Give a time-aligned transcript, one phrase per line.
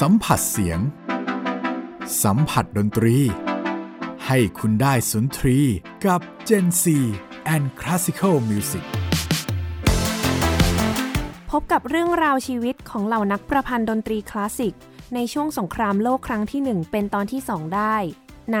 [0.00, 0.80] สัมผัสเสียง
[2.22, 3.16] สัมผัสดนตรี
[4.26, 5.58] ให้คุณได้สุนทรี
[6.06, 6.84] กับ Gen C
[7.54, 8.84] and Classical Music
[11.50, 14.74] พบกับเรื่องราวชีวิตของเหล่านักประพันธ์ดนตรีคลาสสิก
[15.14, 17.96] ในช่วงสงครามโลกครั้งที่ 1 เป็นตอนที่ 2 ได้
[18.54, 18.58] ใน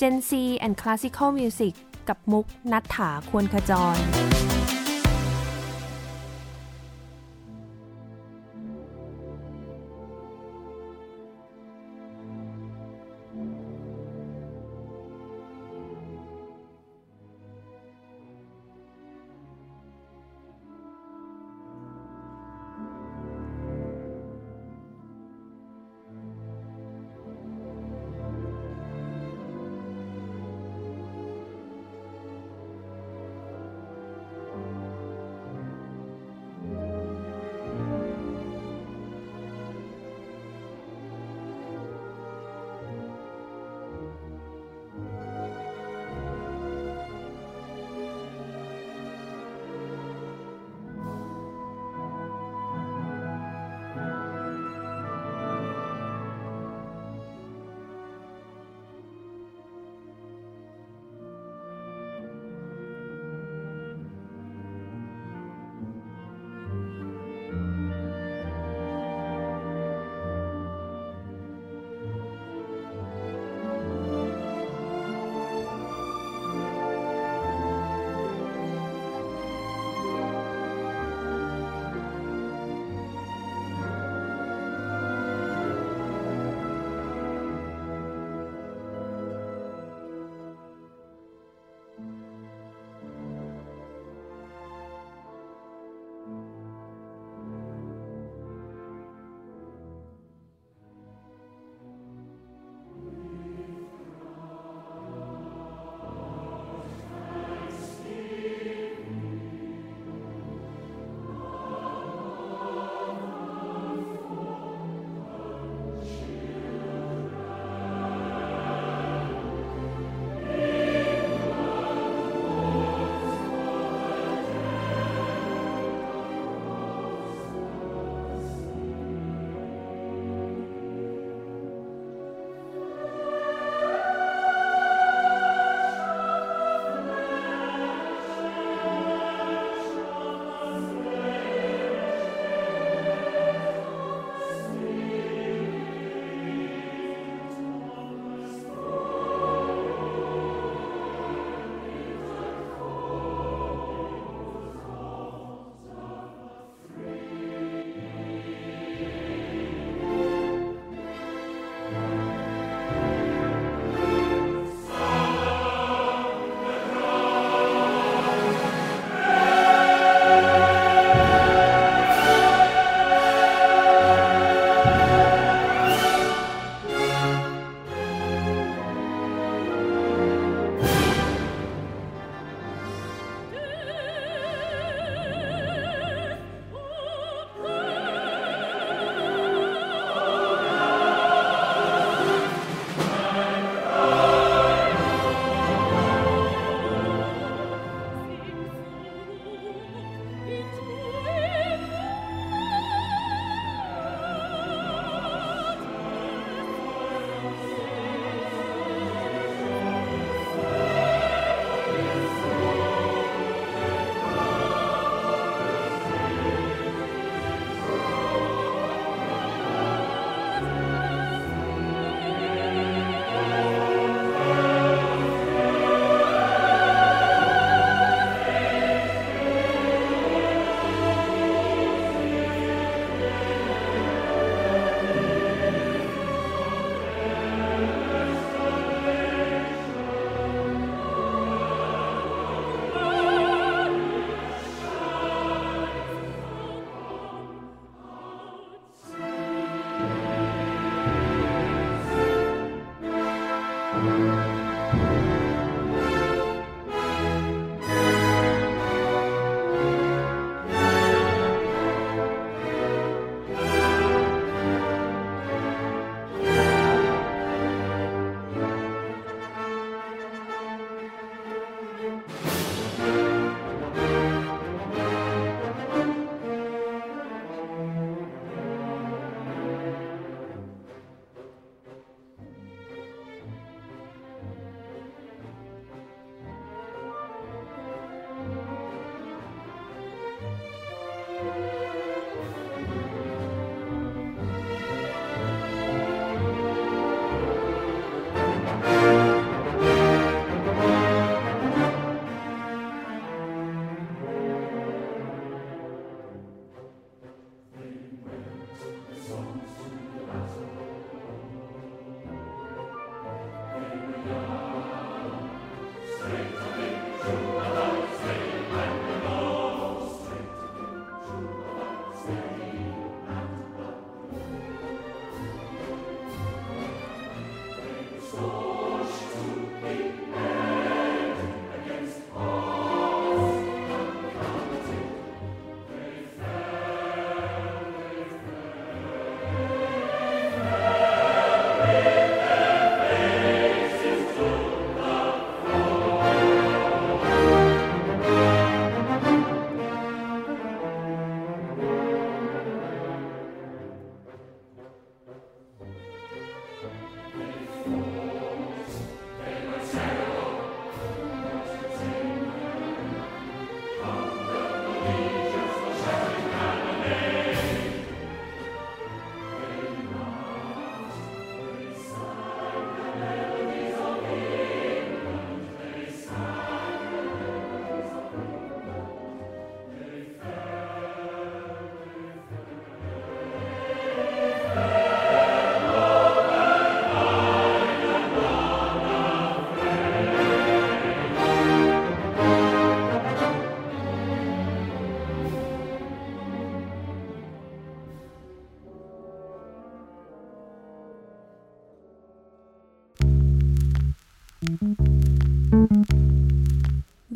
[0.00, 0.30] Gen C
[0.66, 1.72] and Classical Music
[2.08, 3.96] กับมุกนัฐถาควรขจร「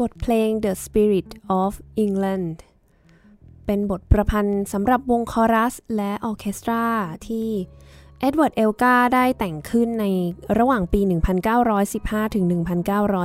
[0.01, 1.29] บทเพลง The Spirit
[1.61, 1.73] of
[2.05, 2.57] England
[3.67, 6.85] เป็นบทประพันธ์สำหรับวงคอรัสและออเคสตรา
[7.27, 7.49] ที่
[8.21, 10.05] เอ็ดเวิร์ด เอลกาได้แต่งขึ้นใน
[10.59, 11.01] ระหว่างปี
[11.69, 12.45] 1915 ถึง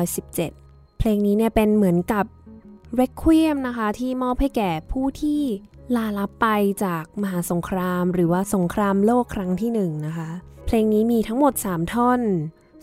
[0.06, 2.26] 1917 เพลงนี้เนี่ยเป็นเหมือนกับ
[3.00, 5.42] Requiem นะคะ ที่มอบให้แก่ผู้ที่
[5.96, 6.48] ลาลับไป
[6.84, 10.30] จากมหาสงคราม หรือว่าสงครามโลกครั้งที่หนึ่งนะคะ
[10.66, 12.22] เพลงนี้มีทั้งหมด 3 ท่อน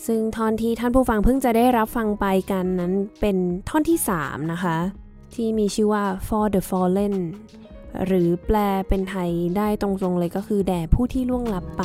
[0.07, 3.37] ซึ่งท่อนที่ท่านผู้ฟังเพิ่งจะได้รับฟังไปกันนั้นเป็น
[3.69, 4.77] ท่อนที่ 3 นะคะ
[5.35, 7.17] ที่มีชื่อว่า For the Fallen
[8.07, 8.57] หรือแปล
[8.89, 11.83] เป็นไทยได้ตรงๆเลยก็คือแด่ผู้ที่ล่วงลับไป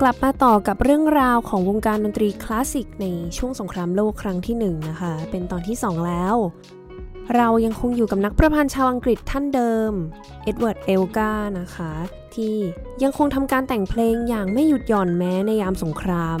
[0.00, 3.06] กลับมาต่อกับเรื่องราวของวงการดนตรีคลาสสิกใน
[3.36, 6.34] ช่วงสงครามโลกครั้งที่1นนะคะ เป็นตอนที่ 2 แล้ว
[7.36, 9.92] เรายังคงอยู่กับนักประพันธ์ชาวอังกฤษท่านเดิม
[10.44, 11.92] เอ็ดเวิร์ด เอลกา นะคะ
[12.34, 12.56] ที่
[13.02, 16.40] ยังคงทำการแต่งเพลงอย่างไม่หยุดหย่อนแม้ในยามสงคราม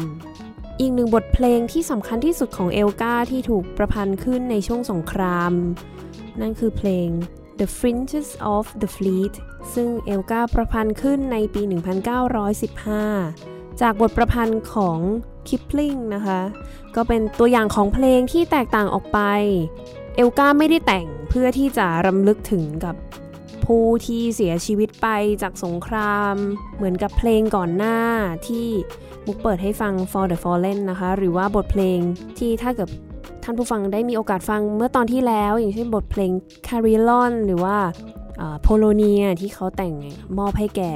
[0.80, 5.52] อีกหนึ่งบทเพลงที่สำคัญที่สุดของเอลกาที่ถูกประพันธ์ขึ้นในช่วงสงคราม
[6.40, 7.08] นั่นคือเพลง
[7.60, 9.34] The Fringes of the Fleet
[9.74, 11.62] ซึ่งเอลกาประพันธ์ขึ้นในปี
[12.46, 14.98] 1915 จากบทประพันธ์ของ
[15.48, 16.40] คิปลิงนะคะ
[16.94, 19.20] ก็เป็นตัวอย่างของเพลงที่แตกต่างออกไป
[20.20, 22.94] เอลกาไม่ได้แต่งเพื่อที่จะรำลึกถึงกับ
[23.64, 25.08] ผู้ที่เสียชีวิตไป
[25.42, 26.34] จากสงคราม
[26.76, 27.98] เหมือนกับเพลงก่อนหน้า
[28.48, 28.66] ที่
[29.26, 31.98] มุกเปิดให้ฟัง For the Fallen นะคะ หรือว่าบทเพลง
[32.38, 32.88] ที่ถ้าเกิด
[33.44, 36.30] ท่านผู้ฟังได้มีโอกาสฟังเมื่อตอนที่แล้ว อย่างเช่นบทเพลง
[36.66, 37.76] Carillon หรือว่า
[38.62, 39.94] โพโลเนียที่เขาแต่ง
[40.38, 40.92] มอบให้แก่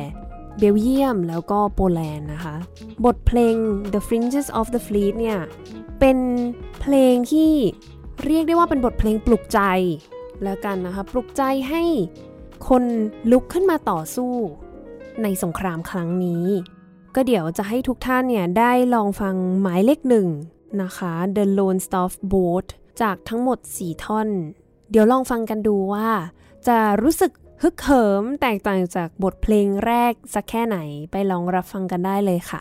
[0.59, 2.57] เบลเยียมแล้วก็โปแลนด์นะคะ
[3.05, 3.55] บทเพลง
[3.93, 5.39] The Fringes of the Fleet เนี่ย
[6.01, 6.19] เป็น
[6.81, 7.53] เพลงที่
[8.27, 9.61] เรียกได้ว่าเป็นบทเพลงปลุกใจ
[10.43, 11.83] แล้วกันนะคะ ปลุกใจให้
[12.69, 12.85] คน
[13.31, 14.33] ลุกขึ้นมาต่อสู้
[15.23, 16.47] ในสงครามครั้งนี้
[17.15, 20.29] ก็เดี๋ยวจะให้ทุกท่านเนี่ยได้ลองฟังหมายเลขหนึ่ง
[20.83, 22.67] นะคะ The Lone Star Boat
[23.03, 24.29] จากทั้งหมด 4 ท่อน
[24.91, 26.09] เดี๋ยวลองฟังกันดูว่า
[26.69, 30.79] จะรู้สึกฮึกเหิมแตกต่างจากบทเพลงแรกสักแค่ไหน
[31.11, 32.61] ไปลองรับฟังกันได้เลยค่ะ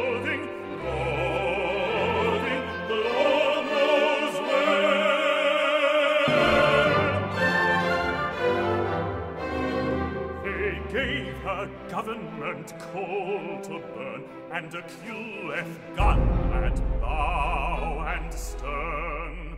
[12.11, 16.19] government coal to burn, and a QF gun
[16.53, 19.57] at bow and stern,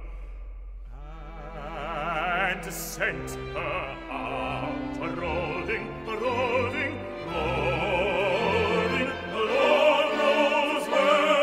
[1.56, 7.00] and sent her out rolling, rolling,
[7.34, 11.34] rolling, Lord knows where.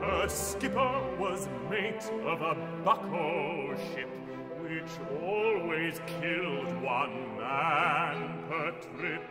[0.00, 4.08] Her skipper was mate of a bucko ship
[4.86, 9.22] which always killed one man per trip.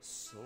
[0.00, 0.38] So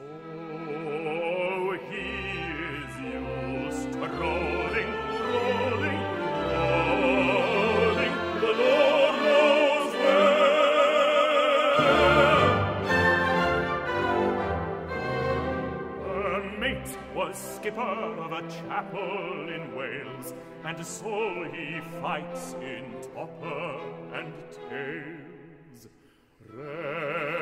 [17.62, 23.78] skipper of a chapel in Wales, and so he fights in topper
[24.12, 24.32] and
[24.68, 25.86] tails.
[26.50, 27.41] Religios,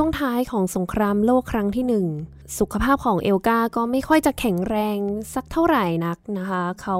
[0.00, 2.06] ช่วงท้ายของสงครามโลกครั้งที่หนึ่ง
[2.58, 4.98] สุขภาพของเอลกาก็ไม่ค่อยจะแข็งแรง
[5.34, 6.98] สักเท่าไหร่นักนะคะ เขา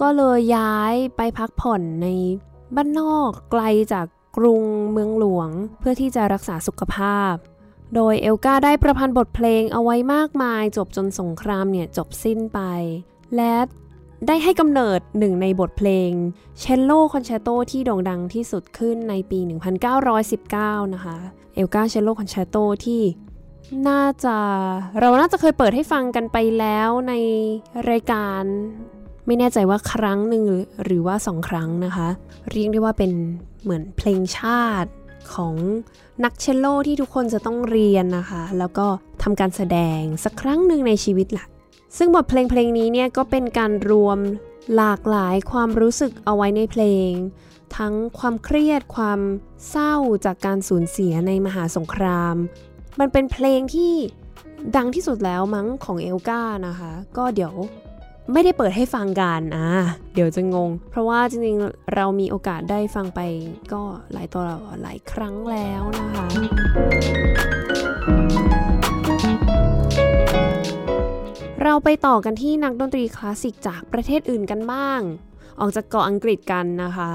[0.00, 2.06] ก็เลยย้ายไปพักผ่อนใน
[2.74, 3.62] บ้านนอกไกล
[3.92, 4.62] จากกรุง
[4.92, 5.48] เมืองหลวง
[5.78, 7.34] เพื่อที่จะรักษาสุขภาพ
[7.94, 12.60] โดยเอลกาได้ประพันธ์บทเพลงเอาไว้มากมาย จวบจนสงครามเนี่ยจบสิ้นไป
[13.36, 13.54] และ
[14.26, 16.10] ได้ให้กำเนิดหนึ่งในบทเพลง
[16.58, 19.38] เชลโลคอนแชตโตที่โด่งดังที่สุดขึ้นในปี
[20.16, 21.18] 1919 นะคะ
[21.54, 23.02] เอลกาเชลโลคอนแชตโตที่
[23.88, 24.36] น่าจะ
[25.00, 27.14] เราน่าจะเคยเปิดให้ฟังกันไปแล้วใน
[27.90, 28.42] รายการ
[29.26, 30.44] ไม่แน่ใจว่าครั้งหนึ่ง
[30.84, 32.08] หรือว่าสองครั้งนะคะ
[32.50, 33.12] เรียกได้ว่าเป็น
[33.62, 34.90] เหมือนเพลงชาติ
[35.34, 35.54] ของ
[36.24, 38.86] นักเชลโลที่ทุกคนจะต้องเรียนนะคะ แล้วก็
[39.22, 41.46] ทำการแสดงสักครั้งหนึ่งในชีวิตหละ
[41.96, 44.18] ซึ่งบทเพลงเพลงนี้เนี่ยก็เป็นการรวม
[44.76, 47.10] หลากหลายความรู้สึกเอาไว้ในเพลง
[47.76, 49.20] ทั้งความเครียดความ
[49.70, 52.36] เศร้าจากการสูญเสียในมหาสงคราม
[53.00, 53.94] มันเป็นเพลงที่
[54.76, 57.54] ดังที่สุดแล้วมั้งของเอลกานะคะ ก็เดี๋ยว
[58.32, 59.70] ไม่ได้เปิดให้ฟังกันอะ
[60.14, 63.20] เดี๋ยวจะงง เพราะว่าจริงๆ เรามีโอกาสได้ฟังไป
[63.72, 64.42] ก็หลายตัว
[64.82, 66.26] หลายครั้งแล้วนะคะ
[71.62, 75.00] เราไปต่อกันที่นักดนตรีคลาสสิกจากประเทศอื่นกันบ้าง
[75.60, 77.12] ออกจากเกาะอังกฤษกันนะคะ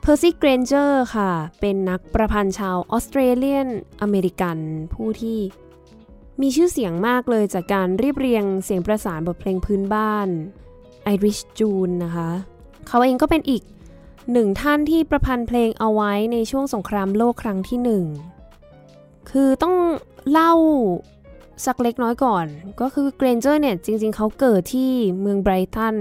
[0.00, 3.68] เพอร์ซี่เกรนเจอร์ค่ะ เป็นนักประพันธ์ชาวออสเตรเลียน
[4.02, 4.58] อเมริกัน
[4.94, 5.38] ผู้ที่
[6.40, 10.28] มีชื่อเสียงมากเลยจากการเรียบเรียงเสียงประสานบทเพลงพื้นบ้าน
[11.14, 12.30] Irish Tune นะคะ
[12.88, 13.62] เขาเองก็เป็นอีก
[14.32, 18.04] หนึ่งท่านที่ประพันธ์เพลงเอาไว้ในช่วงสงครามโลกครั้งที่หนึ่ง
[19.30, 19.76] คือต้อง
[20.30, 20.54] เล่า
[21.64, 22.46] สักเล็กน้อยก่อน
[22.80, 25.96] ก็คือเกรนเจอร์เนี่ยจริงๆ เขาเกิดที่เมืองไบรตัน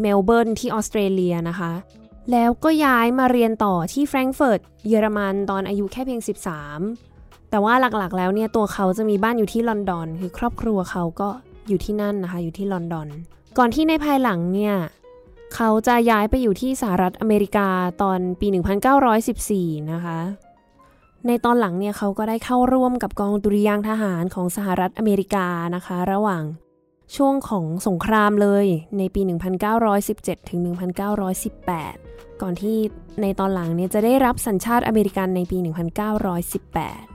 [0.00, 1.72] เมลเบิร์นที่ออสเตรเลียนะคะ
[2.32, 6.20] แล้วก็ย้ายมาเรียนต่อที่แฟรงก์เฟิร์ตเยอรมันตอนอายุแค่เพียง
[6.84, 11.28] 13 แต่ว่าหลักๆ แล้วเนี่ยตัวเขาจะมีบ้านอยู่ที่ลอนดอน คือครอบครัวเขาก็
[11.68, 13.08] อยู่ที่นั่นนะคะ อยู่ที่ลอนดอน
[13.58, 14.74] ก่อนที่ในภายหลังเนี่ย
[15.54, 17.68] เขาจะย้ายไปอยู่ที่สหรัฐอเมริกา
[18.02, 18.46] ตอนปี
[19.18, 20.18] 1914 นะคะ
[21.26, 26.44] ในตอนหลังเนี่ยเขาก็ได้เข้าร่วมกับกองดุริยางค์ทหารของสหรัฐอเมริกานะคะ ระหว่าง
[27.16, 28.66] ช่วงของสงครามเลย
[28.98, 29.20] ในปี
[29.84, 30.60] 1917 ถึง
[31.44, 32.76] 1918 ก่อนที่
[33.22, 35.58] ในตอนหลังเนี่ยจะได้รับสัญชาติอเมริกันในปี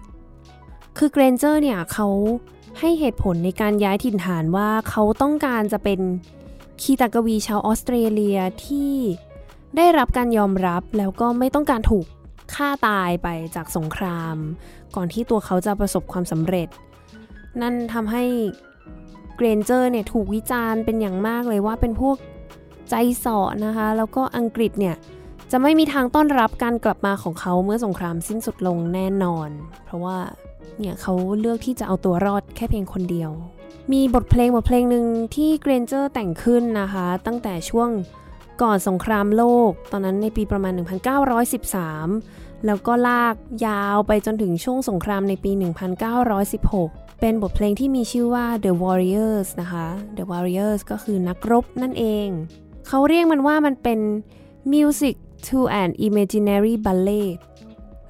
[0.09, 2.07] 1918 คือเกรนเจอร์เนี่ยเขา
[2.79, 5.99] ให้เหตุผลในการย้ายถิ่นฐานว่าเขาต้องการจะเป็น
[6.81, 8.93] คีตากวีชาวออสเตรเลียที่
[9.77, 12.05] ได้รับการยอมรับแล้วก็ไม่ต้องการถูก
[12.55, 14.35] ฆ่าตายไปจากสงคราม
[14.95, 16.69] ก่อนที่ตัวเขาจะประสบความสำเร็จ
[17.61, 18.23] นั่นทำให้
[19.35, 22.17] เกรนเจอร์เนี่ยถูกวิจารณ์เป็นอย่างมากเลยว่าเป็นพวก
[22.89, 24.95] ใจสอนะคะ แล้วก็อังกฤษเนี่ย
[25.51, 29.49] จะไม่มีทางต้อนรับการกลับมาของเขาเมื่อสงครามสิ้นสุดลงแน่นอน
[29.85, 30.17] เพราะว่า
[30.79, 33.31] เนี่ยเขาเลือกที่จะเอาตัวรอดแค่เพียงคนเดียว
[33.91, 37.89] มีบทเพลงบทเพลงหนึ่งที่เกรนเจอร์แต่งขึ้นนะคะ ตั้งแต่ช่วง
[38.61, 40.73] ก่อนสงครามโลก ตอนนั้นในปีประมาณ
[41.37, 43.35] 1913 แล้วก็ลาก
[43.67, 45.51] ยาวไปจนถึงช่วงสงครามในปี
[46.35, 49.87] 1916 เป็นบทเพลงที่มีชื่อว่า The Warriors นะคะ
[50.17, 52.27] The Warriors ก็คือนักรบนั่นเอง
[52.87, 53.99] เขาเรียกมันว่ามันเป็น
[54.73, 55.15] Music
[55.47, 57.27] to an Imaginary Ballet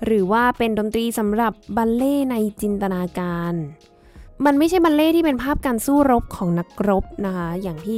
[0.06, 3.54] หรือว่าเป็นดนตรีสำหรับบัลเล่ในจินตนาการ
[4.46, 7.98] มันไม่ใช่บัลเล่ที่เป็นภาพการสู้รบของนักรบนะคะ อย่างที่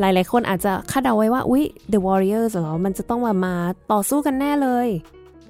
[0.00, 3.54] หลายๆ คนอาจจะคาดเดาไว้ว่า อุ๊ย The Warriors เหรอ มันจะต้องมามา
[3.92, 4.88] ต่อสู้กันแน่เลย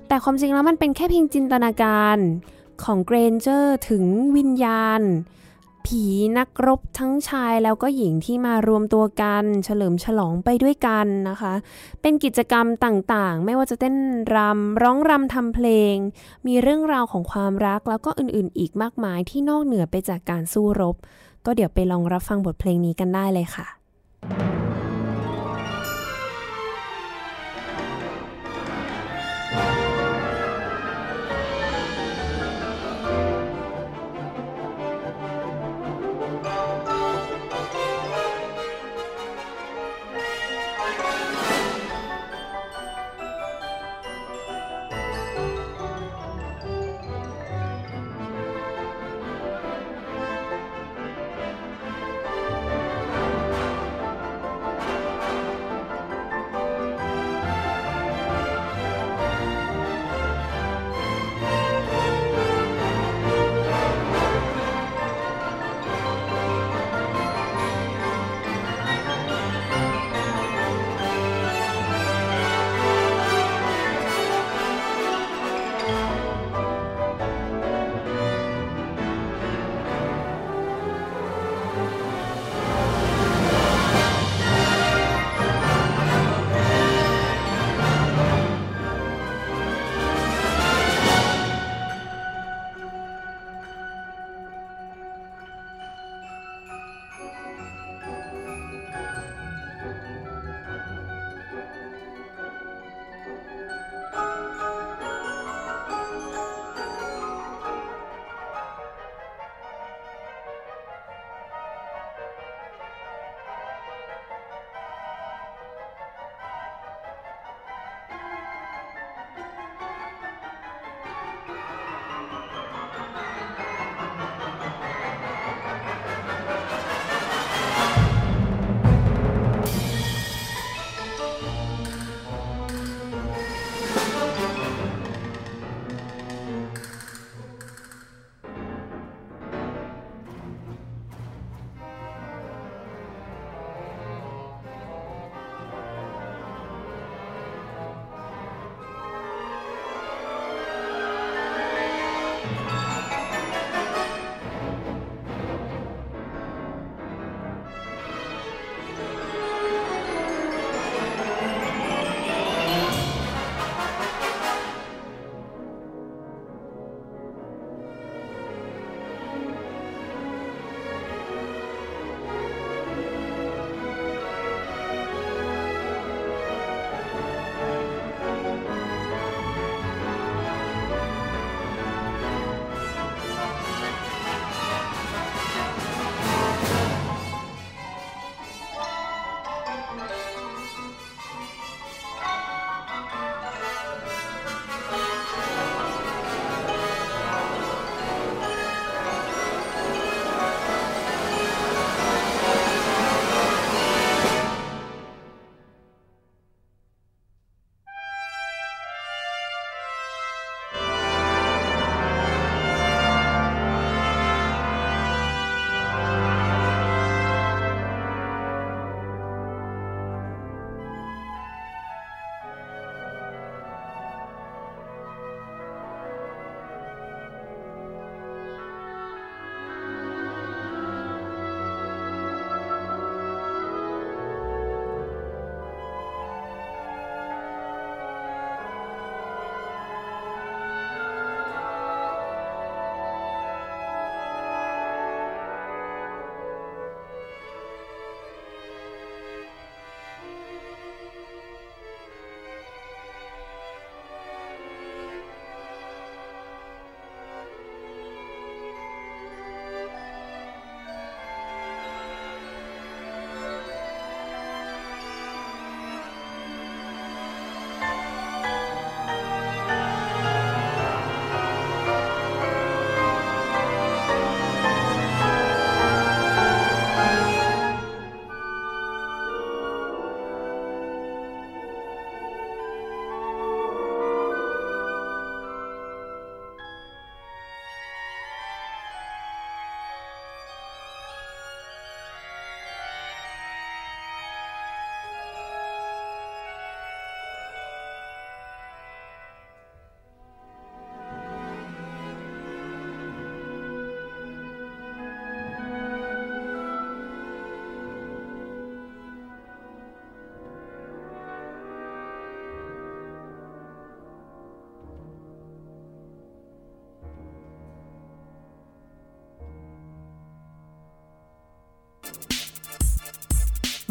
[0.09, 2.19] แต่ความจริงแล้วมันเป็นแค่เพียงจินตนาการ
[2.85, 4.05] ของเกรนเจอร์ถึง
[4.37, 5.03] วิญญาณ
[5.87, 6.05] ผี
[6.39, 11.55] นักรบทั้งชายแล้วก็หญิงที่มารวมตัวกัน เฉลิมฉลองไปด้วยกันนะคะ
[12.03, 13.97] เป็นกิจกรรมต่างๆ ไม่ว่าจะเต้น
[14.35, 15.95] รำร้องรำทำเพลง
[16.47, 20.97] มีเรื่องราวของความรักแล้วก็อื่นๆ อีกมากมายที่นอกเหนือไปจากการสู้รบ
[21.47, 23.67] ก็เดี๋ยวไปลองรับฟังบทเพลงนี้กันได้เลยค่ะ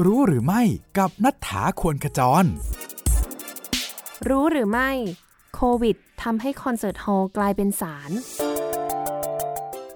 [0.06, 0.62] รู้หรือไม่
[0.97, 2.45] กับนัฐธาควรขจร
[4.30, 4.89] รู้หรือไม่
[5.56, 8.12] โควิดทำให้คอนเสิร์ตฮอลล์กลายเป็นสาร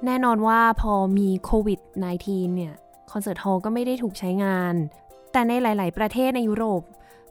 [0.05, 1.79] แน่นอนว่าพอมีโควิด
[2.17, 2.73] -19 เนี่ย
[3.11, 4.73] คอนเสิร์ตฮอลล์ก็ไม่ได้ถูกใช้งาน
[5.31, 6.81] แต่ในหลาย ๆ ประเทศในยุโรป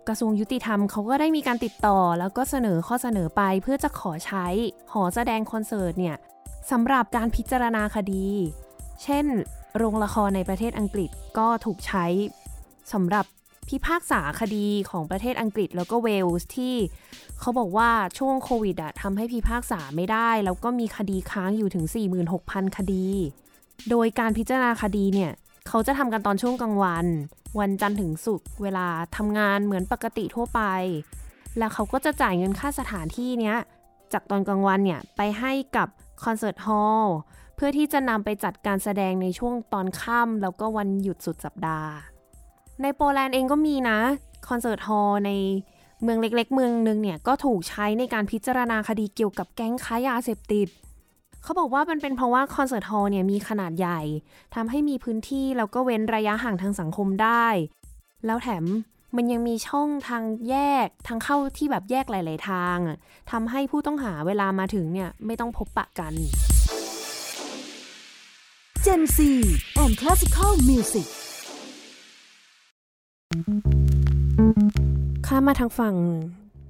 [0.08, 4.46] กระทรวงยุติธรรมเขาก็ได้มีการติดต่อ แล้วก็เสนอข้อเสนอไปเพื่อจะขอใช้
[4.92, 6.16] หอแสดงคอนเสิร์ตเนี่ย
[6.70, 8.28] สำหรับการพิจารณาคดี
[9.02, 9.26] เช่น
[9.76, 12.06] โรงละครในประเทศอังกฤษก็ถูกใช้
[12.92, 13.24] สำหรับ
[13.68, 16.74] พิพากษาคดีของประเทศอังกฤษแล้วก็เวลส์ที่
[17.40, 21.84] เขาบอกว่าช่วงโควิดอะทำให้พิพากษาไม่ได้ แล้วก็มีคดีค้างอยู่ถึง
[22.30, 23.06] 46,000 คดี
[23.90, 25.32] โดยการพิจารณาคดีเนี่ย
[25.68, 27.06] เขาจะทำกันตอนช่วงกลางวัน
[27.58, 30.60] วันจันทร์ถึงศุกร์เวลาทำงานเหมือนปกติทั่วไป
[31.58, 33.56] แล้วเขาก็จะจ่ายเงินค่าสถานที่เนี้ย
[34.12, 35.88] จากตอนกลางวันเนี่ย ไปให้กับ
[36.24, 37.16] คอนเสิร์ตฮอลล์
[37.62, 41.90] เพื่อที่จะนำไปจัดการแสดงในช่วงตอนค่ำแล้วก็วันหยุดสุดสัปดาห์
[42.82, 43.98] ในโปแลนด์เองก็มีนะ
[44.48, 45.30] คอนเสิร์ตฮอลล์ใน
[46.02, 50.68] เมืองเล็กๆ เมืองหนึ่งเนี่ย ก็ถูกใช้ในการพิจารณาคดีเกี่ยวกับแก๊งค้ายาเสพติด
[51.42, 54.00] เขาบอกว่ามันเป็นเพราะว่าคอนเสิร์ตฮอลล์เนี่ยมีขนาดใหญ่
[54.54, 57.46] ทำให้มีพื้นที่แล้วก็เว้นระยะห่างทางสังคมได้
[58.26, 58.64] แล้วแถม
[59.16, 62.78] มันยังมีช่องทางแยกทางเข้าที่แบบแยกหลาย ๆ ทาง
[63.30, 66.14] ทำให้ผู้ต้องหาเวลามาถึงเนี่ยไม่ต้องพบปะกัน
[68.86, 69.18] Gen Z
[69.82, 71.08] and Classical Music
[75.26, 75.96] ข้ามมาทางฝั่ง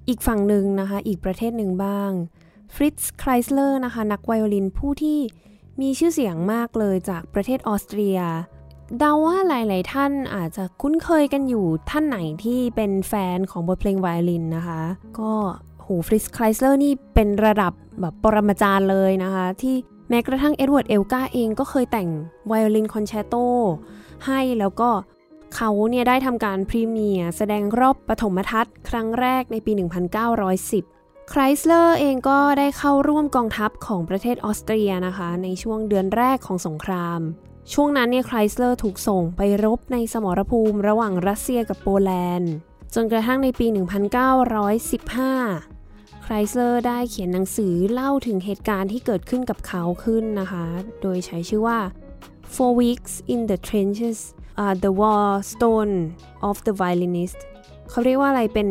[0.09, 2.11] อีกฝั่งหนึ่งนะคะ อีกประเทศหนึ่งบ้าง
[2.75, 5.19] ฟริตซ์ไครสเลอร์นะคะ นักไวโอลินผู้ที่
[5.81, 8.19] มีชื่อเสียงมากเลยจากประเทศออสเตรีย
[8.99, 14.81] เดาว่าหลาย ๆ ท่านอาจจะคุ้นเคยกันอยู่ท่านไหนที่เป็นแฟนของบทเพลงไวโอลินนะคะ
[15.19, 15.33] ก็
[15.85, 19.77] หูฟริตซ์ไครสเลอร์นี่เป็นระดับแบบปรมาจารย์เลยนะคะ ที่
[20.11, 22.09] แม้กระทั่งเอ็ดเวิร์ดเอลกาเองก็เคยแต่ง
[22.47, 23.35] ไวโอลินคอนแชตโต
[24.27, 24.91] ให้แล้วก็
[25.55, 29.73] เขาเนี่ยได้ทำการ premiere แสดงรอบปฐมทัศน์ครั้งแรกในปี
[30.51, 37.21] 1910 ไครสเลอร์เองก็ได้เข้าร่วมกองทัพของประเทศออสเตรียนะคะ ในช่วงเดือนแรกของสงคราม
[37.73, 42.53] ช่วงนั้นเนี่ยไครสเลอร์ถูกส่งไปรบในสมรภูมิระหว่างรัสเซียกับโปแลนด์
[42.95, 43.75] จนกระทั่งในปี 1915
[46.33, 50.65] รเลอร์ได้เขียนหนังสือเล่าถึงเหตุการณ์ที่เกิดขึ้นกับเขาขึ้นนะคะ
[51.03, 51.79] โดยใช้ชื่อว่า
[52.55, 54.19] Four Weeks in the Trenches
[54.63, 55.95] uh, The War Stone
[56.49, 57.39] of the Violinist
[57.91, 58.69] เขาเรียกว่าอะไรเป็น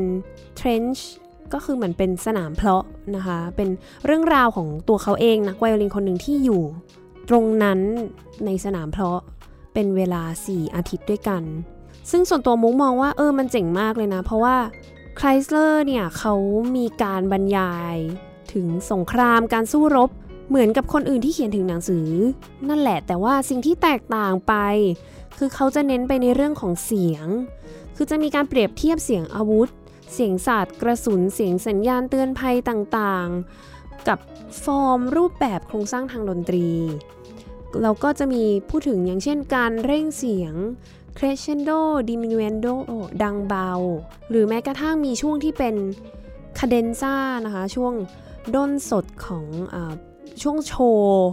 [0.60, 1.00] trench
[1.54, 3.70] ก็คือเหมือนเป็นสนามเพลาะนะคะ เป็น
[4.06, 6.64] เรื่องราวของตัวเขาเองนักไวโอลินคนหนึ่งที่อยู่
[7.30, 7.80] ตรงนั้น
[8.46, 9.20] ในสนามเพลาะ
[9.74, 11.44] เป็นเวลา 4 อาทิตย์ด้วยกัน
[12.12, 14.56] ซึ่งส่วนตัวมุกมองว่าเออมันเจ๋งมากเลยนะ เพราะว่า
[15.24, 16.34] คลสเลอร์เนี่ยเขา
[16.76, 17.98] มีการบรรยาย
[18.54, 20.10] ถึงสงครามการสู้รบ
[20.50, 22.08] เหมือนกับคนอื่นที่เขียนถึงหนังสือ
[22.68, 24.54] นั่นแหละแต่ว่าสิ่งที่แตกต่างไป
[25.38, 27.28] คือเขาจะเน้นไปในเรื่องของเสียง
[27.96, 29.70] คือจะมีการเปรียบเทียบเสียงอาวุธ
[30.14, 34.20] เสียงศาสตร์กระสุนเสียงสัญญาณเตือนภัยต่างๆ กับ
[34.64, 36.70] ฟอร์มรูปแบบโครงสร้างทางดนตรี
[37.82, 40.54] เราก็จะมีพูดถึงอย่างเช่นการเร่งเสียง
[41.20, 41.80] crescendo
[42.10, 42.74] diminuendo
[43.24, 43.72] ดังเบา
[44.30, 45.76] หรือแม้กระทั่งมีช่วงที่เป็น
[46.58, 47.94] cadenza นะคะ ช่วง
[48.56, 49.76] ด้นสดของอ
[50.42, 51.28] ช่วงโชว์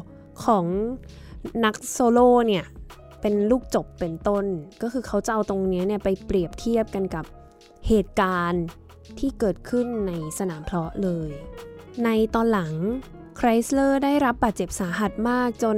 [0.44, 0.64] ของ
[1.64, 2.64] นักโซโล่เนี่ย
[3.20, 4.44] เป็นลูกจบเป็นต้น
[4.82, 7.24] ก็คือเขาจะเอาตรงนี้เนี่ยไปเปรียบเทียบกันกับ
[7.88, 8.64] เหตุการณ์
[9.18, 11.30] ที่เกิดขึ้นในสนามเพลาะเลย
[12.04, 12.72] ในตอนหลัง
[13.36, 15.76] ไครสเลอร์ได้รับบาดเจ็บสาหัสมากจน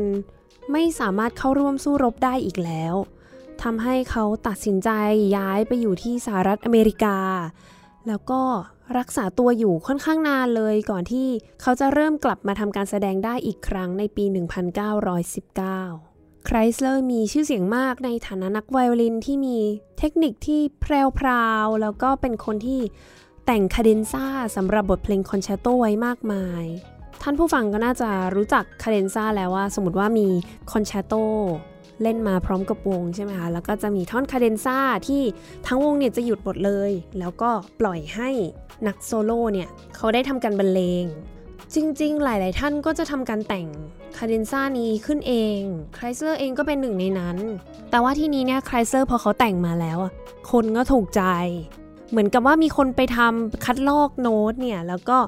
[0.72, 2.94] ไม่สามารถเข้าร่วมสู้รบได้อีกแล้ว
[3.62, 4.90] ทำให้เขาตัดสินใจ
[5.36, 7.18] ย้ายไปอยู่ที่สหรัฐอเมริกา
[8.08, 8.42] แล้วก็
[8.98, 11.28] รักษาตัวอยู่ค่อนข้างนานเลยก่อนที่
[11.62, 14.24] เขาจะเริ่มกลับมาทำการแสดงได้อีกครั้งในปี
[14.94, 19.58] 1919 ไครสเลอร์มีชื่อเสียงมากในฐานะนักไวโอลินที่มี
[19.98, 21.28] เทคนิคที่แพร
[21.64, 22.80] วๆแล้วก็เป็นคนที่
[23.46, 26.64] แต่ง cadenza สำหรับบทเพลงคอนแชตโตไว้มากมาย
[27.22, 30.28] ท่านผู้ฟังก็น่าจะรู้จัก cadenza แล้วว่า สมมติว่ามี
[30.72, 31.14] คอนแชตโต
[32.02, 35.22] เล่นมาพร้อมกับวงใช่ไหมคะ แล้วก็จะมีท่อน cadenza ที่
[35.66, 38.30] ทั้งวงเนี่ยจะหยุดหมดเลย แล้วก็ปล่อยให้
[38.86, 41.04] นักโซโล่เนี่ยเขาได้ทำการบรรเลง
[41.74, 43.68] จริงๆ หลายๆ ท่านก็จะทำการแต่ง
[44.16, 45.60] cadenza นี้ขึ้นเอง
[45.94, 47.36] ไครสเลอร์เองก็เป็นหนึ่งในนั้น
[47.90, 49.98] แต่ว่าที่นี้เนี่ยไครสเลอร์พอเขาแต่งมาแล้ว
[50.50, 51.22] คนก็ถูกใจ
[52.10, 55.18] เหมือนกับว่ามีคนไปทำคัดลอกโน้ตเนี่ย แล้วก็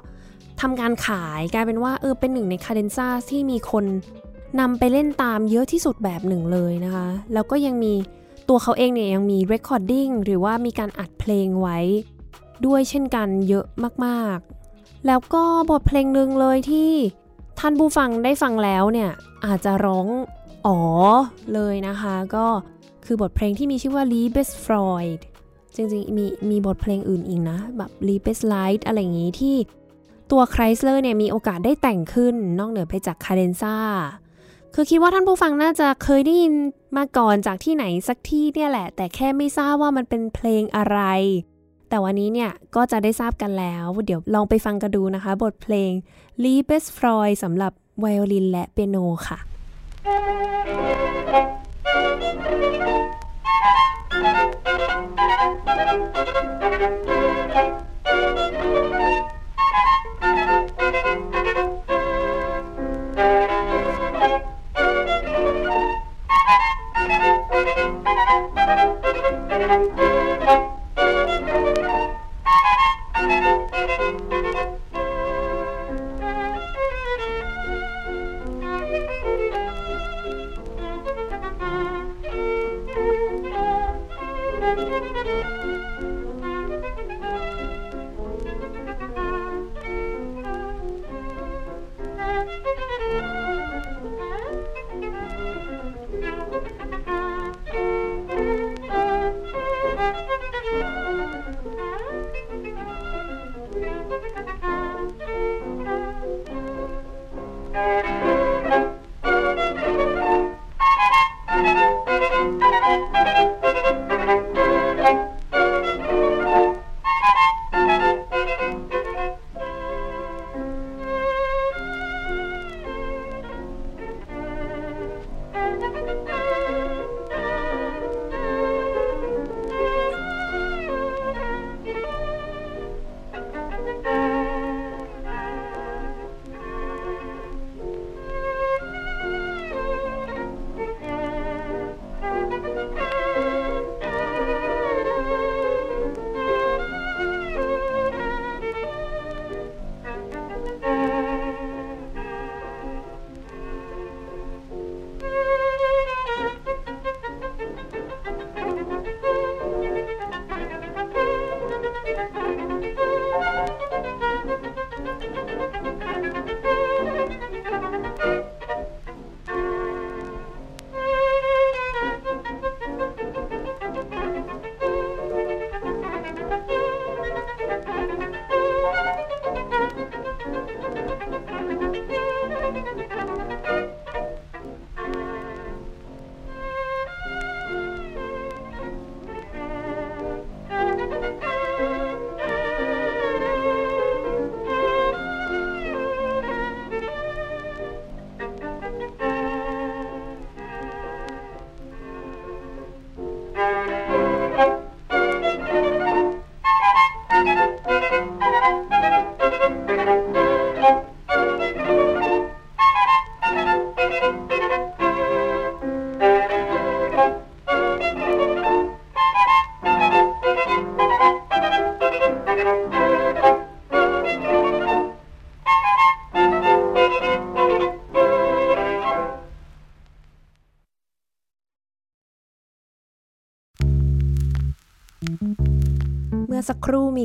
[0.60, 3.84] ทำการขายกลายเป็นว่าเออเป็นหนึ่งใน cadenza ที่มีคน
[4.60, 7.94] นำไปเล่นตามเยอะที่สุดแบบหนึ่งเลยนะคะ แล้วก็ยังมี
[8.48, 11.78] ตัวเขาเองเนี่ยยังมี recording หรือว่ามีการอัดเพลงไว้
[12.66, 13.66] ด้วยเช่นกันเยอะ
[14.06, 16.92] มากๆ แล้วก็บทเพลงหนึ่งเลยที่
[17.58, 19.10] ท่านผู้ฟังได้ฟังแล้วเนี่ย
[19.46, 20.06] อาจจะร้อง
[20.66, 20.78] อ๋อ
[21.54, 22.46] เลยนะคะ ก็
[23.04, 25.20] คือบทเพลงที่มีชื่อว่า Liebesfreud
[25.74, 29.56] จริงๆมีมีบทเพลงอื่นอีกนะ แบบ Liebeslied อะไรอย่างงี้ที่
[30.30, 33.76] ตัวไครสเลอร์เนี่ยมีโอกาสได้แต่งขึ้นนอกเหนือไปจาก cadenza
[34.74, 36.54] คือคิดว่าท่านผู้ฟังน่าจะเคยได้ยิน
[36.96, 40.98] มาก่อนจากที่ไหนสักที่เนี่ยแหละ แต่แค่ไม่ทราบว่ามันเป็นเพลงอะไร
[41.88, 45.92] แต่วันนี้เนี่ยก็จะได้ทราบกันแล้ว เดี๋ยวลองไปฟังกันดูนะคะ บทเพลง
[46.42, 48.96] Liebesfreud สำหรับไวโอลินและเปียโน
[49.28, 49.38] ค่ะ
[50.02, 50.14] เมื่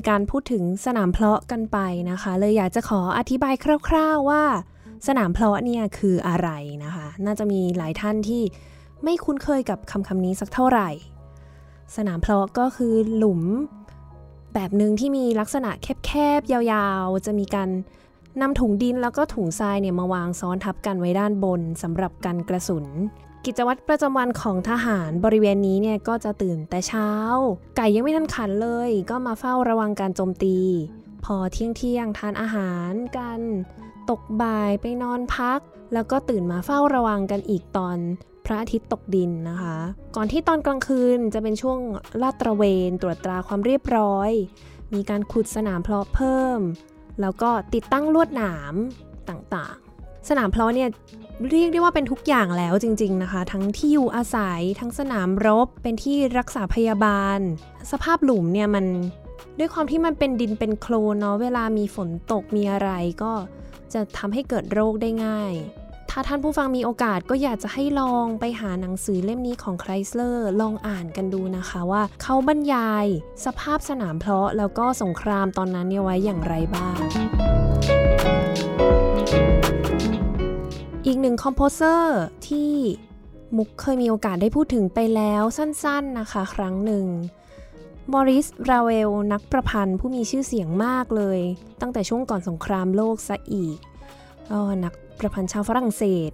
[0.09, 1.77] การพูดถึงสนามเพลาะกันไป
[2.11, 3.55] นะคะ เลยอยากจะขออธิบาย
[3.87, 4.43] คร่าวๆว่า
[5.07, 6.49] สนามเพลาะเนี่ยคืออะไร
[6.83, 8.41] นะคะ น่าจะมีหลายท่านที่
[9.03, 10.89] ไม่คุ้นเคยกับคำคำนี้สักเท่าไหร่
[11.95, 13.41] สนามเพลาะก็คือหลุม
[14.53, 15.69] แบบหนึ่งที่มีลักษณะ
[16.05, 17.69] แคบๆ ยาวๆ จะมีการ
[18.41, 22.85] นำถุงดินแล้วก็ถุงทรายเนี่ยมาวางซ้อนทับกันไว้ด้านบนสำหรับกันกระสุน
[23.45, 27.09] กิจวัตรประจำวันของทหารบริเวณนี้เนี่ยก็จะตื่นแต่เช้า
[27.77, 30.57] ไก่ยังไม่ทันขันเลย ก็มาเฝ้าระวังการโจมตี
[31.25, 33.39] พอเที่ยงเที่ยงทานอาหารกัน
[34.09, 35.59] ตกบ่ายไปนอนพัก
[35.93, 37.97] แล้วก็ตื่นมาเฝ้าระวังกันอีกตอน
[38.45, 39.77] พระอาทิตย์ตกดินนะคะ
[40.15, 41.79] ก่อนที่ตอนกลางคืนจะเป็นช่วง
[42.21, 44.31] ลาดตระเวนตรวจตราความเรียบร้อย
[44.93, 46.59] มีการขุดสนามเพาะเพิ่ม
[47.21, 48.73] แล้วก็ติดตั้งลวดหนาม
[49.29, 50.89] ต่างๆ สนามเพาะเนี่ย
[51.49, 57.39] เรียกได้ว่าเป็นทุกอย่างแล้วจริง ๆนะคะ ทั้งที่อยู่อาศัยทั้งสนามรบ เป็นที่รักษาพยาบาล
[57.91, 58.85] สภาพหลุมเนี่ยมัน
[59.59, 62.89] ด้วยความที่มันเป็นดินเป็นโคลนเนาะเวลามีฝนตกมีอะไร
[63.23, 63.33] ก็
[63.93, 65.53] จะทำให้เกิดโรคได้ง่าย
[66.09, 73.05] ถ้าท่านผู้ฟังมีโอกาสก็อยากจะให้ลองไปหาหนังสือเล่มนี้ของไครเลอร์ลองอ่านกันดูนะคะว่าเขาบรรยาย
[73.45, 76.97] สภาพสนามเพลาะแล้วก็สงครามตอนนั้นเนี่ยไว้อย่างไรบ้าง
[81.07, 82.71] อีกหนึ่งคอมโพเซอร์ที่
[83.57, 87.05] มุกเคยมีโอกาสได้พูดถึงไปแล้วสั้นๆนะคะ ครั้งหนึ่ง
[88.11, 91.39] มอริส ราเวล นักประพันธ์ผู้มีชื่อเสียงมากเลย
[91.81, 93.77] ตั้งแต่ช่วงก่อนสงครามโลกซะอีก
[94.51, 96.31] อนักประพันธ์ชาวฝรั่งเศส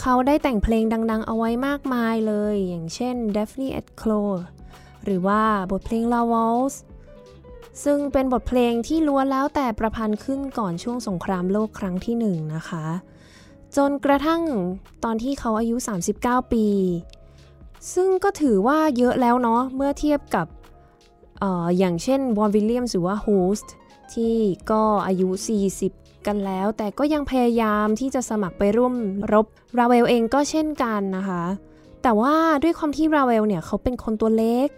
[0.00, 4.22] เขาได้แต่งเพลงดัง ๆ เอาไว้มากมายเลย อย่างเช่น Daphne et c l o
[5.04, 6.74] หรือว่าบทเพลง La Waltz
[7.84, 12.86] ซึ่งเป็นบทเพลงที่ล้วนแล้วแต่ประพันธ์ขึ้นก่อนช่วงสงครามโลกครั้งที่หนึ่งนะคะ
[13.76, 14.42] จนกระทั่ง
[15.04, 15.76] ตอนที่เขาอายุ
[16.14, 16.66] 39 ปี
[17.94, 20.46] ซึ่งก็ถือว่าเยอะแล้วเนาะเมื่อเทียบกับ
[21.42, 23.72] อออย่างเช่นวอห์นวิลเลียมส์หรือว่าโฮลสต์
[24.12, 24.34] ที่
[24.70, 25.28] ก็อายุ
[25.78, 28.94] 40 กันแล้ว แต่ก็ยังพยายามที่จะสมัครไปร่วม
[29.32, 29.46] รบ
[29.78, 31.44] ราเวลเองก็เช่นกันนะคะ
[32.02, 34.68] แต่ว่าด้วยความที่ราเวลเนี่ยเขาเป็นคนตัวเล็ก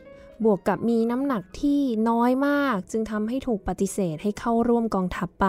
[0.45, 5.49] บวกกับมีน้ำหนักที่น้อยมาก จึงทำให้ถูกปฏิเสธให้เข้าร่วมกองทัพไป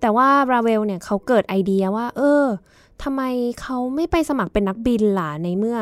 [0.00, 2.44] แต่ว่าราเวลเนี่ยเขาเกิดไอเดียว่า เออ
[3.02, 3.22] ทำไม
[3.60, 5.78] เขาไม่ไปสมัครเป็นนักบินล่ะในเมื่อ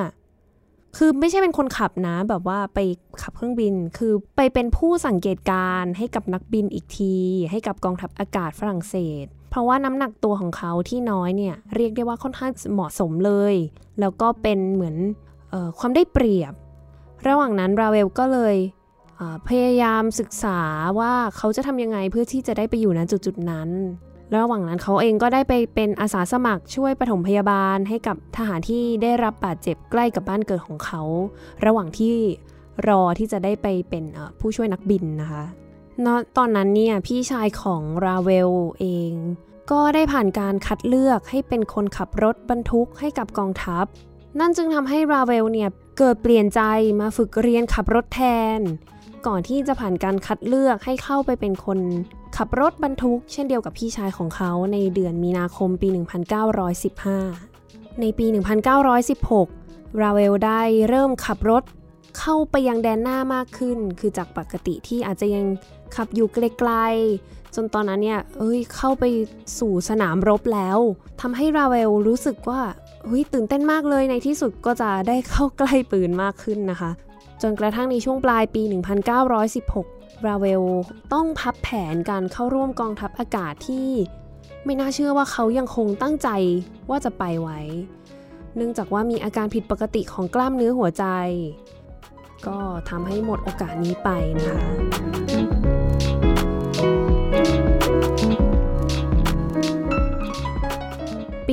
[0.96, 2.79] คือไม่ใช่เป็นคนขับนะ แบบว่าไป
[3.22, 7.16] ขับเครื่องบิน คือไปเป็นผู้สังเกตการให้กับนักบินอีกที
[7.51, 13.55] ให้กับกองทัพอากาศฝรั่งเศส เพราะว่าน้ำหนักตัวของเขาที่น้อยเนี่ย เรียกได้ว่าค่อนข้างเหมาะสมเลย
[14.01, 14.96] แล้วก็เป็นเหมือน
[15.53, 16.55] ออความได้เปรียบ
[17.26, 18.57] ระหว่างนั้นราเวลก็เลย
[19.48, 20.61] พยายามศึกษา
[20.98, 23.70] ว่าเขาจะทำยังไงเพื่อที่จะได้ไปอยู่ณจุดจุดนั้น
[24.37, 31.02] ระหว่างนั้นเขาเองก็ได้ไปเป็นอาสาสมัครช่วยปฐมพยาบาลให้กับทหารที่ได้รับบาดเจ็บใกล้กับบ้านเกิดของเขา
[31.64, 32.14] ระหว่างที่
[32.88, 34.05] รอที่จะได้ไปเป็น
[34.40, 35.44] ผู้ช่วยนักบินนะคะ
[36.37, 38.50] ตอนนั้นเนี่ยพี่ชายของราเวล
[38.81, 39.12] เอง
[39.70, 43.85] ก็ได้ผ่านการคัดเลือกให้เป็นคนขับรถบรรทุกให้กับกองทัพ
[44.40, 46.61] นั่นจึงทำให้ราเวลเนี่ย เกิดเปลี่ยนใจ
[47.01, 48.23] มาฝึกเรียนขับรถแท
[48.59, 48.61] น
[49.27, 51.79] ก่อนที่จะผ่านการคัดเลือกให้เข้าไปเป็นคน
[52.37, 55.88] ขับรถบรรทุก เช่นเดียวกับพี่ชายของเขาในเดือนมีนาคมปี
[57.15, 58.27] 1915 ในปี
[59.15, 61.63] 1916 ราเวลได้เริ่มขับรถ
[62.19, 65.44] เข้าไปยังแดนหน้ามากขึ้น คือจากปกติที่อาจจะยัง
[65.97, 69.05] ขับอยู่ไกลๆ จนตอนนั้นเนี่ย เอ้ย เข้าไป
[69.59, 70.79] สู่สนามรบแล้ว
[71.21, 72.61] ทำให้ราเวลรู้สึกว่า
[73.33, 76.90] ตื่นเต้นมากเลยในที่สุดก็จะได้เข้าใกล้ปืนมากขึ้นนะคะ
[77.42, 78.63] จนกระทั่งในช่วงปลายปี
[79.44, 80.63] 1916 ราเวล
[81.13, 83.88] ต้องพับแผนการเข้าร่วมกองทัพอากาศที่
[84.65, 86.29] ไม่น่าเชื่อว่าเขายังคงตั้งใจ
[86.90, 87.61] ว่าจะไปไว้
[88.57, 91.04] เนื่องจากว่ามีอาการผิดปกติของกล้ามเนื้อหัวใจ
[92.46, 95.75] ก็ทำให้หมดโอกาสนี้ไปนะคะ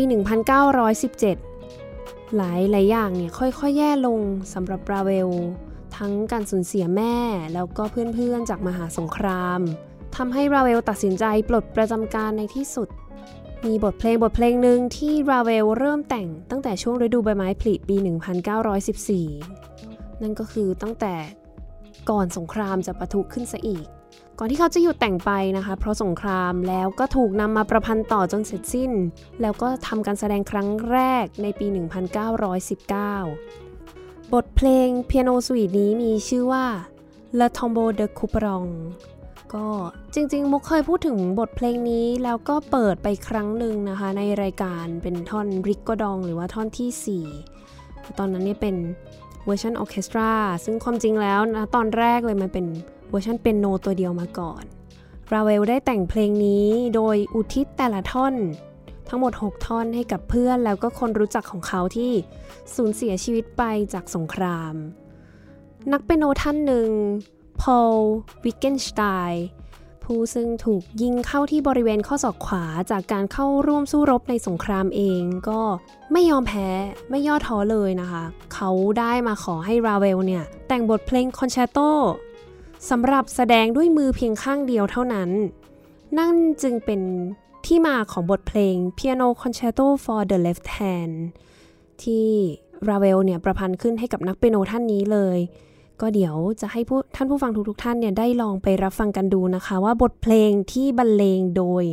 [0.03, 4.19] 1917 หลายหลายอย่างเนี่ยค่อยๆ แย่ลง
[4.53, 5.29] สำหรับราเวล
[5.97, 7.15] ทั้งการสูญเสียแม่
[7.53, 9.59] แล้วก็เพื่อนๆ จากมหาสงคราม
[10.15, 12.89] ทำให้ราเวลตัดสินใจปลดประจำการในที่สุด
[13.65, 17.95] มีบทเพลงบทเพลงหนึ่งที่ราเวลเริ่มแต่งตั้งแต่ช่วงฤดูใบไม้ผลิปี
[18.89, 21.15] 1914 นั่นก็คือตั้งแต่
[22.09, 23.85] ก่อนสงครามจะปะทุขึ้นซะอีก
[24.39, 28.91] ก่อนที่เขาจะหยุดแต่งไปนะคะ เพราะสงครามแล้วก็ถูกนำมาประพันธ์ต่อจนเสร็จสิ้น
[29.41, 31.73] แล้วก็ทำการแสดงครั้งแรกในปี 1919
[34.33, 36.65] บทเพลงเปียโนสวีทนี้มีชื่อว่า
[37.39, 38.67] La Tombeau de Couperon
[39.53, 39.67] ก็
[40.13, 47.21] จริงๆ มุกเคยพูดถึงบทเพลงนี้แล้วก็เปิดไปครั้งหนึ่งนะคะ ในรายการเป็นท่อนริกโกดองหรือว่าท่อนที่
[47.67, 48.75] 4 ตอนนั้นเนี่ยเป็น
[49.45, 50.31] เวอร์ชันออเคสตรา
[50.65, 52.65] ซึ่งความจริงแล้วนะตอนแรกเลยมันเป็น
[53.13, 54.63] วอร์ชันเป็นโนตัวเดียวมาก่อน
[55.31, 58.35] ราเวลได้แต่งเพลงนี้โดยอุทิศแต่ละท่อน
[59.09, 62.11] ทั้งหมด 6 ท่อนให้กับเพื่อนแล้วก็คนรู้จักของเขาที่
[62.75, 64.73] สูญเสียชีวิตไปจากสงคราม
[65.91, 66.89] นักเปนโนท่านหนึ่ง
[67.61, 67.95] พอล
[68.43, 69.45] วิกเกนสไตน์
[70.03, 75.61] ผู้ซึ่งถูกยิงเข้าที่บริเวณข้อศอกขวาจากการเข้าร่วมสู้รบในสงครามเองก็
[76.11, 76.67] ไม่ยอมแพ้
[77.09, 81.79] ไม่ย่อท้อเลยนะคะ เขาได้มาขอให้ราเวลเนี่ย แต่งบทเพลงคอนแชตโต
[82.89, 85.29] สำหรับแสดงด้วยมือเพียงข้างเดียวเท่านั้น
[86.19, 87.01] นั่นจึงเป็น
[87.65, 91.15] ที่มาของบทเพลง Piano Concerto for the Left Hand
[92.03, 92.27] ที่
[92.87, 95.39] ราเวลเนี่ยประพันธ์ขึ้นให้กับนักเปียโนท่านนี้เลย
[96.01, 101.83] ก็เดี๋ยวจะให้ผู้ท่านผู้ฟังทุกๆทท่านเนี่ยได้ลองไปรับฟังกันดูนะคะ ว่าบทเพลงที่บรรเลงโดย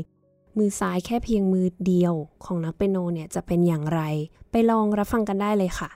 [0.57, 2.15] มือซ้ายแค่เพียงมือเดียว
[2.45, 4.01] ของนักเปียโนเนี่ยจะเป็นอย่างไร
[4.51, 5.91] ไปลองรับฟังกันได้เลยค่ะ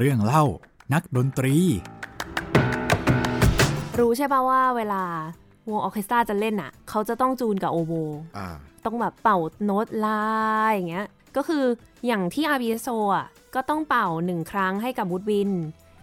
[0.00, 0.44] เรื่องเล่า
[0.92, 1.54] นักดนตรี
[3.98, 5.02] รู้ใช่ป่าว่าเวลา
[5.70, 7.92] วงออเคสตราจะเล่นอะ เขาจะต้องจูนกับโอโบ
[8.38, 8.48] อ่า
[8.84, 10.22] ต้องแบบเป่าโน้ตลา
[10.66, 11.64] ยอย่างเงี้ย ก็คือ
[12.06, 15.50] อย่างที่ RBSO อะก็ต้องเป่าหนึ่งครั้งให้กับวูดวิน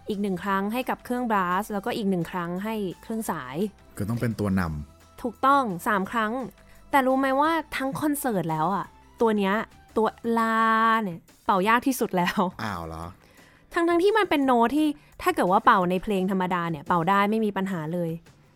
[0.10, 3.56] อีกหนึ่งครั้งให้กับเครื่องบลัสแล้วก็อีกหนึ่งครั้งให้เครื่องสาย
[3.98, 4.62] ก็ต้องเป็นตัวน
[5.22, 6.34] ถูกต้อง 3 ครั้ง
[6.92, 8.86] แต่รู้ไหมว่าทั้งคอนเสิร์ตแล้วอะ
[9.22, 9.56] ตัวเนี้ย
[9.98, 10.08] ตัว
[10.40, 10.60] ลา
[11.04, 13.04] เนี่ยเป่ายากที่สุดแล้วำอ้าวเหรอ
[13.74, 14.88] ทั้งทั้งที่มันเป็นโน้ตที่
[15.22, 18.12] ถ้าเกิดว่าเป่าในเพลงธรรมดาเนี่ยเป่าได้ไม่มีปัญหาเลย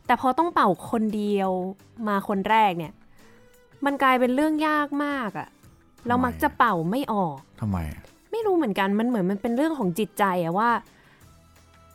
[0.06, 1.50] แต่พอต้องเป่าคนเดียว
[2.08, 2.94] มาคนแรกเนี่ย
[3.86, 5.48] มันกลายเป็นเรื่องยากมากอะ
[6.08, 7.78] เรามักจะเป่าไม่ออกทำไม
[8.32, 10.70] ไม่รู้เหมือนกันมันเหมือนมันเป็นเรื่องของจิตใจอะว่า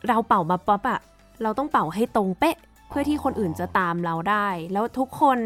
[0.07, 0.99] เราเป่ามาป๊อปอะ
[1.43, 2.55] เราต้องเป่าให้ตรงเป๊ะ
[2.89, 5.39] เพื่อที่คนอื่นจะตามเราได้ แล้วทุกคน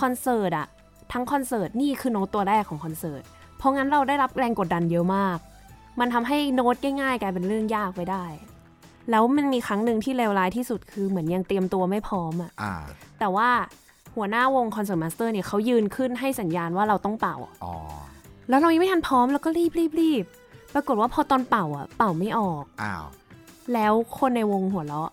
[0.00, 0.66] คอนเสิร์ตอะ
[1.12, 3.22] ทั้งคอนเสิร์ตนี่คือโน้ตตัวแรกของคอนเสิร์ต
[3.58, 5.38] เพราะงั้นเราได้รับแรงกดดันเยอะมาก
[6.00, 8.24] มันทำให้โน้ตง่ายๆกลายเป็นเรื่องยากไปได้
[9.10, 12.74] แล้วมันมีครั้งหนึ่งที่เลวร้ายที่สุดคือเหมือนยังเตรียมตัวไม่พร้อมอะอ่า
[13.20, 13.48] แต่ว่า
[14.14, 17.74] หัวหน้าวง concertmaster เนี่ยเขายืนขึ้นให้สัญญาณว่าเราต้องเป่าอ๋อ
[18.48, 20.24] แล้วเรายังไม่ทันพร้อมแล้วก็รีบรีบรีบ
[20.74, 23.04] ปรากฏว่าพอตอนเป่าอะ เป่าไม่ออกอ้าว
[23.74, 25.10] แล้วคนในวงหัวเราะ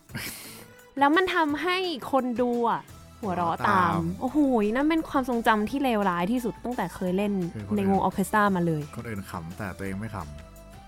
[1.00, 1.78] แล้วมันทำให้
[2.12, 2.82] คนดูอะ
[3.22, 4.38] หัวเราะตาม โอ้โห
[4.76, 7.34] นั่นเป็นความทรงจำที่เลวร้ายที่สุดตั้งแต่เคยเล่น
[7.78, 10.18] ในวงออร์เคสตรามาเลย คนอื่นขำแต่ตัวเองไม่ข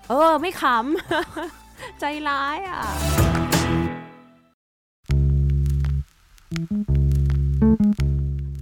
[0.08, 2.80] เออ ไม่ขำ ใจร้ายอะ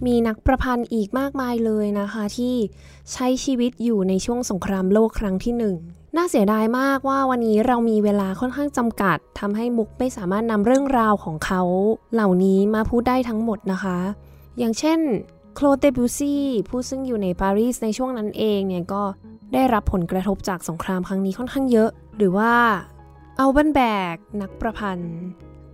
[0.06, 2.54] มีนักประพันธ์อีกมากมายเลยนะคะ ที่
[3.12, 5.76] ใช้ชีวิตอยู่ในช่วงสงครามโลกครั้งที่หนึ่ง
[6.16, 11.62] น่าเสียดายมากว่าวันนี้เรามีเวลาค่อนข้างจำกัดทำให้มุกไม่สามารถนำเรื่องราวของเขา
[12.14, 13.98] เหล่านี้มาพูดได้ทั้งหมดนะคะ
[14.58, 14.98] อย่างเช่น
[15.54, 19.02] โคลเดบูซี่ผู้ซึ่งอยู่ในปารีสในช่วงนั้นเองเนี่ยก็
[19.54, 22.52] ได้รับผลกระทบจากสงครามครั้งนี้ค่อนข้างเยอะ หรือว่า
[23.38, 23.80] อัลเบนแบ
[24.14, 25.16] กนักประพันธ์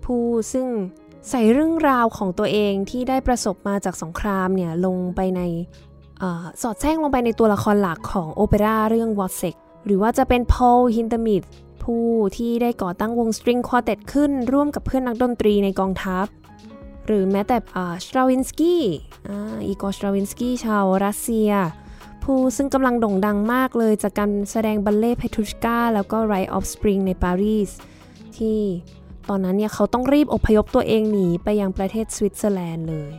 [0.04, 0.66] ผู้ซึ่ง
[1.28, 5.40] ใส่เรื่องราวของตัวเองที่ได้ประสบมาจากสงครามเนี่ยลงไปใน
[6.22, 6.24] อ
[6.62, 9.54] สอดแทรกลงไปในตัวละครหลักของโอเปร่าเรื่องวอ s เซก
[9.84, 11.42] หรือว่าจะเป็นพอลฮินเดมิธ
[11.82, 12.04] ผู้
[12.36, 16.26] ที่ได้ก่อตั้งวง string quartet ขึ้นร่วมกับเพื่อนนักดนตรีในกองทัพ
[17.08, 17.56] หรือแม้แต่
[18.04, 18.82] สตราวินสกี้
[19.66, 21.50] อีกอร์สตราวินสกี้ชาวรัสเซีย
[22.22, 27.70] ผู้ซึ่งกำลังโด่งดังมากเลยจากการแสดงบัลเลต์ Petrushka แล้วก็ Rite of Spring ในปารีส
[28.36, 28.60] ที่
[29.28, 33.12] ตอนนั้นเนี่ยเขาต้องรีบอพยพตัวเองหนีไปยังประเทศสวิตเซอร์แลนด์เลย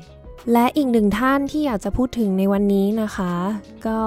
[0.52, 3.34] และอีกหนึ่งท่านที่อยากจะพูดถึงในวันนี้นะคะ
[3.88, 4.00] ก็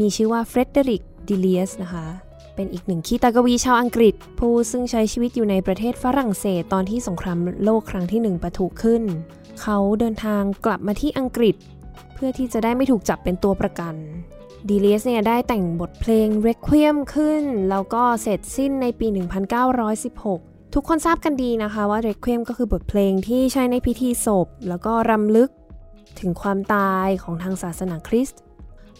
[0.00, 2.06] มีชื่อว่าเฟรเดริกดิเลียสนะคะ
[2.54, 9.02] เป็นอีกหนึ่งคีตากวีชาวอังกฤษ ผู้ซึ่งใช้ชีวิตอยู่ในประเทศฝรั่งเศสตอนที่สงครามโลกครั้งที่หนึ่งประทุขึ้น
[9.60, 11.56] เขาเดินทางกลับมาที่อังกฤษ
[12.14, 13.94] เพื่อที่จะได้ไม่ถูกจับเป็นตัวประกัน
[14.68, 19.06] ดีเลียสเนี่ยได้แต่งบทเพลง Requiem ขึ้น แล้วก็เสร็จสิ้นในปี
[19.90, 25.50] 1916 ทุกคนทราบกันดีนะคะว่า Requiem ก็คือบทเพลงที่ใช้ในพิธีศพ แล้วก็รำลึก
[26.20, 28.40] ถึงความตายของทางศาสนาคริสต์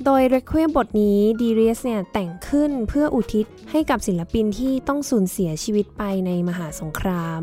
[0.03, 7.43] โดย Requiem บทนี้ดีเลียสเนี่ยแต่งขึ้นเพื่ออุทิศให้กับศิลปินที่ต้องสูญเสียชีวิตไปในมหาสงคราม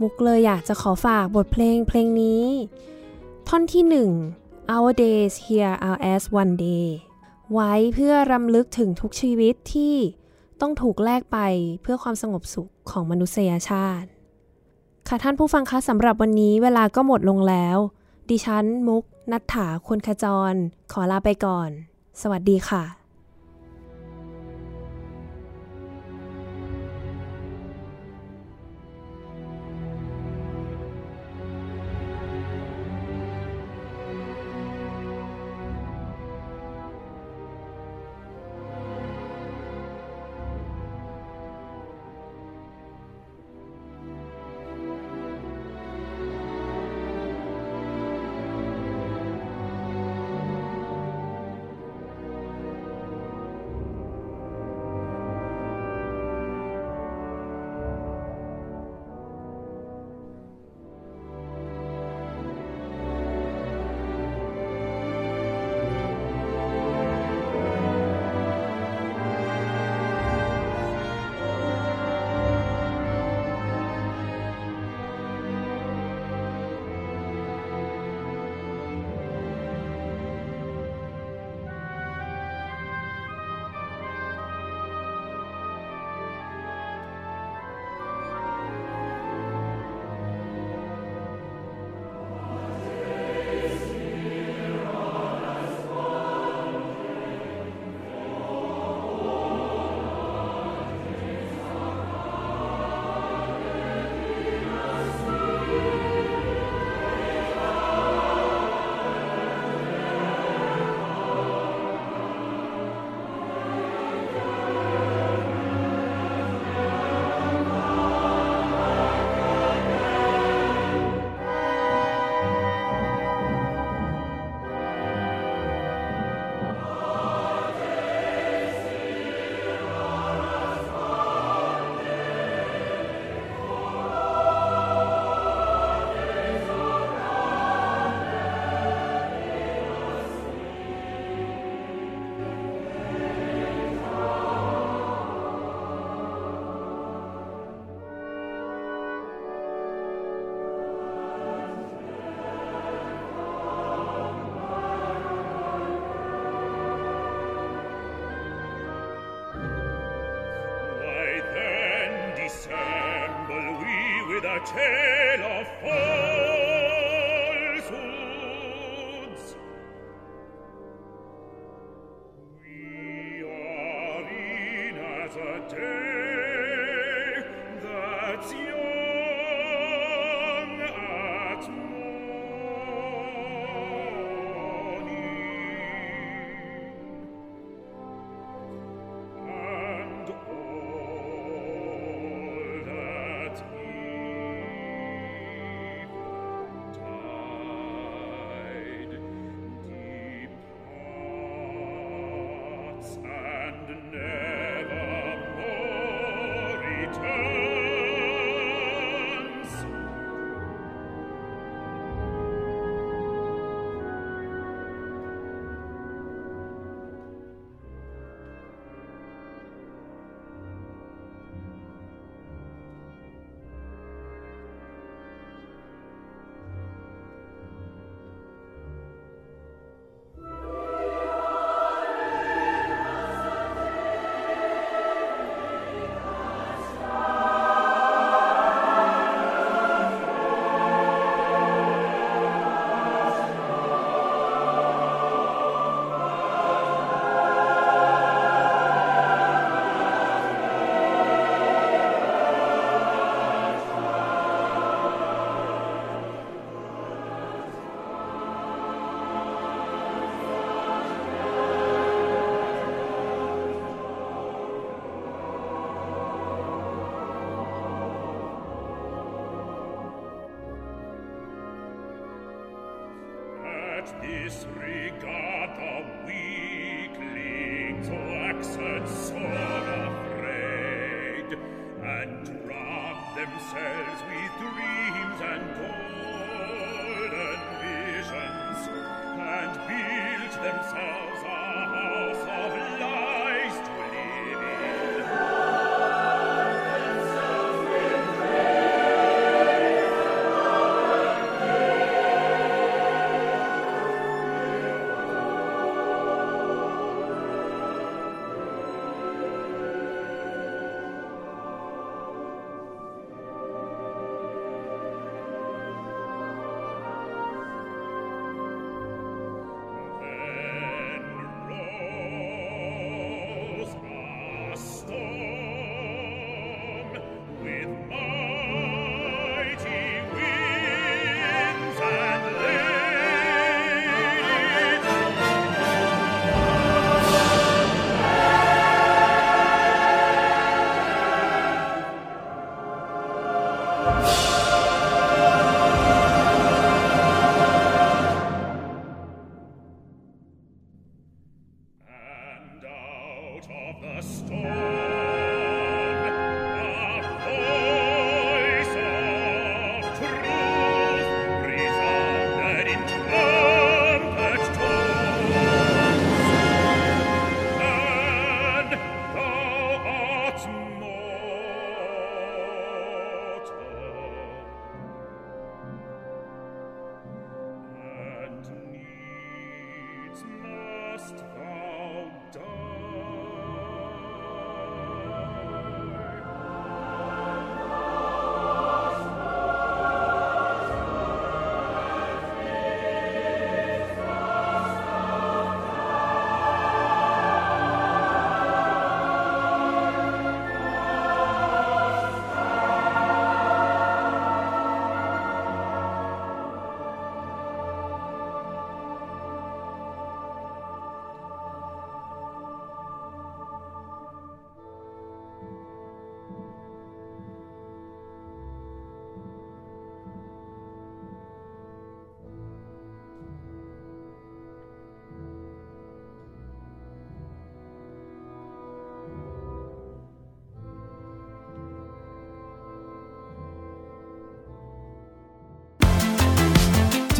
[0.00, 2.44] มุกเลยอยากจะขอฝากบทเพลงเพลงนี้
[3.48, 3.84] ท่อนที่
[4.28, 6.86] 1 Our days here are as one day
[7.52, 9.94] ไว้เพื่อรำลึกถึงทุกชีวิตที่
[10.60, 11.38] ต้องถูกแลกไป
[11.82, 14.08] เพื่อความสงบสุขของมนุษยชาติ
[15.08, 17.78] ค่ะท่านผู้ฟังคะสำหรับวันนี้เวลาก็หมดลงแล้ว
[18.30, 20.54] ดิฉันมุก นัฐถาคุณขจร
[20.92, 21.70] ขอลาไปก่อน
[22.20, 23.01] สวัสดีค่ะ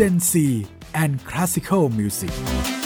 [0.03, 2.82] Gen C and Classical Music